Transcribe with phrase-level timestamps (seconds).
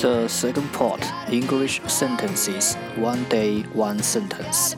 [0.00, 4.74] The second part English sentences, one day, one sentence.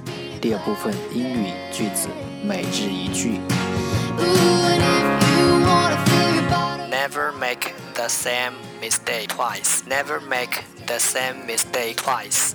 [0.48, 2.08] 第二部分英语句子
[2.42, 3.42] 每日一句。
[6.90, 9.84] Never make the same mistake twice.
[9.86, 12.54] Never make the same mistake twice.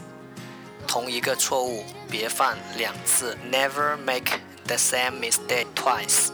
[0.86, 3.36] 同一个错误别犯两次。
[3.52, 6.30] Never make the same mistake twice.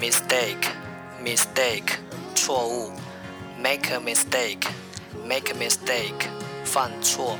[0.00, 0.70] Mistake,
[1.22, 1.98] mistake,
[2.34, 3.03] 错误。
[3.73, 4.67] make a mistake,
[5.25, 6.27] make a mistake，
[6.63, 7.37] 犯错。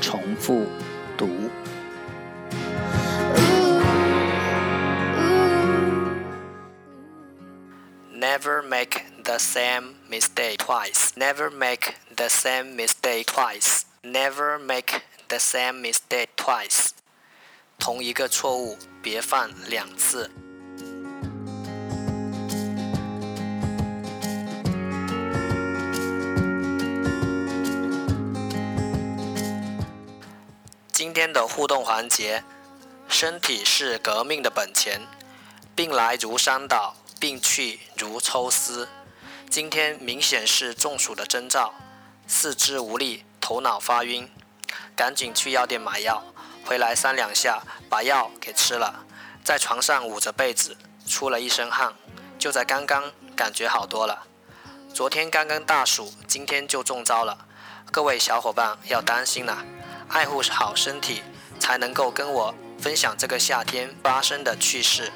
[0.00, 0.66] 重复
[1.16, 1.50] 读。
[8.14, 11.12] Never make the same mistake twice.
[11.16, 13.84] Never make the same mistake twice.
[14.02, 16.90] Never make the same mistake twice.
[17.78, 20.30] 同一个错误，别犯两次。
[30.97, 32.43] 今天的互动环节，
[33.07, 34.99] 身体是革命的本钱。
[35.75, 38.89] 病来如山倒，病去如抽丝。
[39.47, 41.71] 今天明显是中暑的征兆，
[42.25, 44.27] 四肢无力，头脑发晕，
[44.95, 46.23] 赶紧去药店买药。
[46.65, 49.05] 回来三两下，把药给吃了，
[49.43, 50.75] 在床上捂着被子，
[51.07, 51.93] 出了一身汗。
[52.39, 54.25] 就在刚刚，感觉好多了。
[54.91, 57.45] 昨天刚刚大暑，今天就中招了。
[57.91, 59.63] 各位小伙伴要担心了。
[60.09, 61.21] 爱护好身体，
[61.59, 65.11] 才能够跟我分享这个夏天发生的趣事。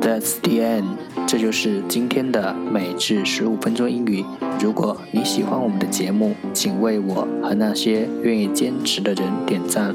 [0.00, 0.96] That's the end，
[1.26, 4.24] 这就是今天的每日十五分钟英语。
[4.60, 9.94] 如果你喜欢我们的节目，请为我和那些愿意坚持的人点赞。